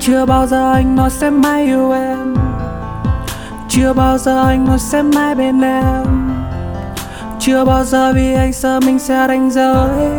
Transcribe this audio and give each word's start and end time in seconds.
chưa 0.00 0.26
bao 0.26 0.46
giờ 0.46 0.72
anh 0.72 0.96
nói 0.96 1.10
sẽ 1.10 1.30
mãi 1.30 1.64
yêu 1.64 1.92
em. 1.92 2.34
Chưa 3.68 3.92
bao 3.92 4.18
giờ 4.18 4.44
anh 4.44 4.64
nói 4.64 4.78
sẽ 4.78 5.02
mãi 5.02 5.34
bên 5.34 5.60
em. 5.60 6.32
Chưa 7.38 7.64
bao 7.64 7.84
giờ 7.84 8.12
vì 8.12 8.34
anh 8.34 8.52
sợ 8.52 8.80
mình 8.80 8.98
sẽ 8.98 9.26
đánh 9.28 9.50
rơi 9.50 10.10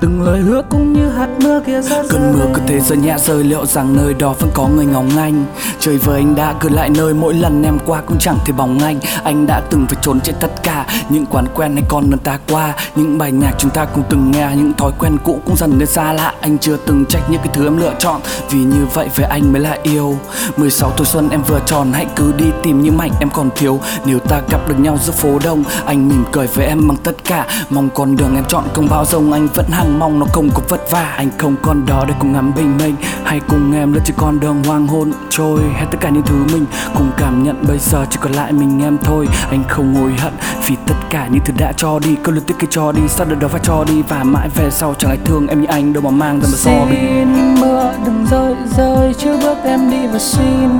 từng 0.00 0.22
lời 0.22 0.40
hứa 0.40 0.62
cũng 0.70 0.92
như 0.92 1.08
hạt 1.08 1.28
mưa 1.42 1.60
kia 1.66 1.82
rơi. 1.82 2.06
Cơn 2.10 2.32
mưa 2.32 2.46
cứ 2.54 2.60
thế 2.66 2.80
rơi 2.80 2.98
nhẹ 2.98 3.16
rơi, 3.18 3.44
liệu 3.44 3.66
rằng 3.66 3.96
nơi 3.96 4.14
đó 4.14 4.34
vẫn 4.40 4.50
có 4.54 4.68
người 4.68 4.86
ngóng 4.86 5.16
anh 5.16 5.44
Trời 5.80 5.96
với 5.96 6.20
anh 6.20 6.34
đã 6.34 6.54
cứ 6.60 6.68
lại 6.68 6.90
nơi 6.90 7.14
mỗi 7.14 7.34
lần 7.34 7.62
em 7.62 7.78
qua 7.86 8.00
cũng 8.06 8.18
chẳng 8.18 8.38
thể 8.46 8.52
bóng 8.52 8.78
anh 8.78 9.00
Anh 9.24 9.46
đã 9.46 9.60
từng 9.70 9.86
phải 9.86 9.98
trốn 10.02 10.20
chạy 10.20 10.34
tất 10.40 10.62
cả 10.62 10.86
những 11.08 11.26
quán 11.26 11.46
quen 11.54 11.74
hay 11.74 11.84
con 11.88 12.10
lần 12.10 12.18
ta 12.18 12.38
qua. 12.50 12.74
Những 12.94 13.18
bài 13.18 13.32
nhạc 13.32 13.52
chúng 13.58 13.70
ta 13.70 13.84
cùng 13.84 14.04
từng 14.10 14.30
nghe, 14.30 14.48
những 14.56 14.72
thói 14.72 14.92
quen 14.98 15.16
cũ 15.24 15.40
cũng 15.44 15.56
dần 15.56 15.78
nên 15.78 15.88
xa 15.88 16.12
lạ. 16.12 16.34
Anh 16.40 16.58
chưa 16.58 16.76
từng 16.86 17.04
trách 17.06 17.30
những 17.30 17.40
cái 17.44 17.54
thứ 17.54 17.64
em 17.66 17.78
lựa 17.78 17.94
chọn, 17.98 18.20
Vì 18.50 18.58
như 18.58 18.86
vậy 18.94 19.08
với 19.16 19.26
anh 19.26 19.52
mới 19.52 19.62
là 19.62 19.78
yêu. 19.82 20.16
16 20.56 20.90
tuổi 20.90 21.06
xuân 21.06 21.28
em 21.30 21.42
vừa 21.42 21.60
tròn, 21.66 21.92
hãy 21.92 22.06
cứ 22.16 22.32
đi 22.32 22.46
tìm 22.62 22.82
những 22.82 22.96
mảnh 22.96 23.10
em 23.20 23.30
còn 23.30 23.50
thiếu. 23.56 23.80
Nếu 24.04 24.18
ta 24.18 24.40
gặp 24.50 24.68
được 24.68 24.80
nhau 24.80 24.98
giữa 25.02 25.12
phố 25.12 25.38
đông, 25.44 25.64
Anh 25.86 26.08
mỉm 26.08 26.24
cười 26.32 26.46
với 26.46 26.66
em 26.66 26.88
bằng 26.88 26.96
tất 26.96 27.24
cả. 27.24 27.46
Mong 27.70 27.88
con 27.94 28.16
đường 28.16 28.34
em 28.34 28.44
chọn 28.48 28.64
không 28.74 28.88
bao 28.88 29.04
rông 29.04 29.32
anh 29.32 29.48
vẫn 29.54 29.66
hằng 29.70 29.89
mong 29.98 30.18
nó 30.18 30.26
không 30.32 30.48
có 30.54 30.62
vất 30.68 30.90
vả, 30.90 31.14
anh 31.16 31.28
không 31.38 31.56
còn 31.62 31.86
đó 31.86 32.04
để 32.08 32.14
cùng 32.18 32.32
ngắm 32.32 32.52
bình 32.56 32.76
minh. 32.78 32.96
Hay 33.24 33.40
cùng 33.48 33.72
em 33.72 33.92
lướt 33.92 34.00
trên 34.04 34.16
con 34.16 34.40
đường 34.40 34.62
hoàng 34.64 34.86
hôn, 34.86 35.12
trôi 35.30 35.60
hết 35.74 35.86
tất 35.90 35.98
cả 36.00 36.08
những 36.08 36.22
thứ 36.22 36.36
mình 36.52 36.64
cùng 36.94 37.10
cảm 37.16 37.42
nhận. 37.42 37.64
Bây 37.68 37.78
giờ 37.78 38.06
chỉ 38.10 38.18
còn 38.20 38.32
lại 38.32 38.52
mình, 38.52 38.82
em 38.82 38.98
thôi, 39.04 39.28
anh 39.50 39.64
không 39.68 39.94
hối 39.94 40.12
hận. 40.18 40.32
Vì 40.66 40.76
tất 40.86 40.94
cả 41.10 41.28
những 41.30 41.42
thứ 41.44 41.52
đã 41.58 41.72
cho 41.76 41.98
đi, 41.98 42.16
cứ 42.24 42.32
luôn 42.32 42.44
tiếc 42.46 42.54
cái 42.58 42.68
cho 42.70 42.92
đi, 42.92 43.02
sao 43.08 43.26
được 43.26 43.38
đó 43.40 43.48
phải 43.48 43.60
cho 43.64 43.84
đi? 43.84 44.02
Và 44.08 44.24
mãi 44.24 44.48
về 44.54 44.70
sau 44.70 44.94
chẳng 44.98 45.10
ai 45.10 45.18
thương 45.24 45.46
em 45.46 45.60
như 45.60 45.66
anh, 45.66 45.92
đâu 45.92 46.02
mà 46.02 46.10
mang 46.10 46.40
ra 46.40 46.48
mà 46.52 46.56
so 46.56 46.86
bì. 46.90 46.96
Xin 46.96 47.54
mưa 47.60 47.92
đừng 48.04 48.26
rơi 48.30 48.54
rơi, 48.76 49.14
chưa 49.18 49.36
bước 49.36 49.58
em 49.64 49.90
đi 49.90 50.06
và 50.12 50.18
xin 50.18 50.70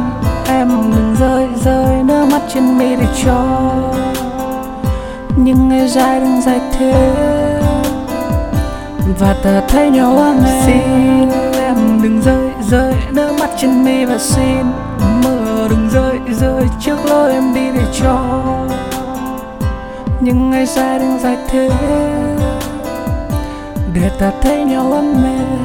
em 0.46 0.68
đừng 0.68 1.16
rơi 1.20 1.48
rơi. 1.64 2.02
Nước 2.02 2.26
mắt 2.32 2.42
trên 2.54 2.78
mi 2.78 2.96
để 2.96 3.06
cho 3.24 3.44
những 5.36 5.68
ngày 5.68 5.88
dài 5.88 6.20
đừng 6.20 6.40
dài 6.40 6.60
thế 6.72 7.39
và 9.20 9.34
ta 9.42 9.62
thấy 9.68 9.90
nhau 9.90 10.16
ấm 10.16 10.36
em 10.44 10.62
xin 10.66 11.30
em 11.60 12.02
đừng 12.02 12.22
rơi 12.22 12.50
rơi 12.70 12.94
nước 13.10 13.32
mắt 13.40 13.50
trên 13.58 13.84
mi 13.84 14.04
và 14.04 14.18
xin 14.18 14.66
mưa 15.24 15.68
đừng 15.70 15.88
rơi 15.90 16.18
rơi 16.30 16.64
trước 16.80 17.06
lối 17.06 17.32
em 17.32 17.54
đi 17.54 17.70
để 17.74 17.82
cho 18.00 18.42
những 20.20 20.50
ngày 20.50 20.66
dài 20.66 20.98
đừng 20.98 21.18
dài 21.18 21.36
thế, 21.48 21.70
để 23.94 24.10
ta 24.18 24.32
thấy 24.42 24.64
nhau 24.64 24.92
ấm 24.92 25.14
em. 25.24 25.59